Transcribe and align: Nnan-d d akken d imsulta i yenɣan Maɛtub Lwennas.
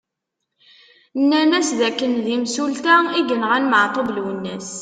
Nnan-d 1.21 1.69
d 1.79 1.81
akken 1.89 2.13
d 2.25 2.27
imsulta 2.35 2.95
i 3.19 3.21
yenɣan 3.29 3.63
Maɛtub 3.67 4.09
Lwennas. 4.17 4.69